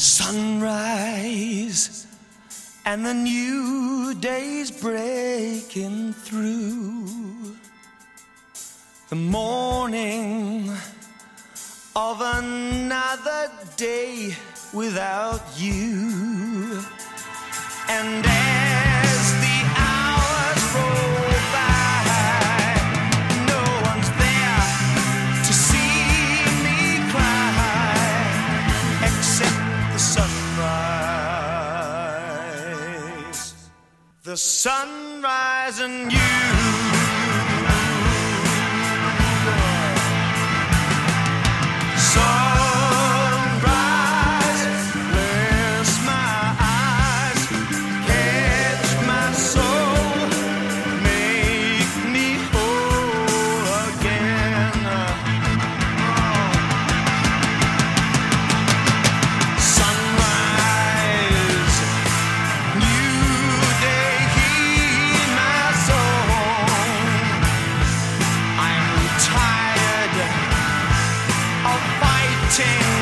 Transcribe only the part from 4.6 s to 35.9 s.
breaking through. The morning of another day without you. The sunrise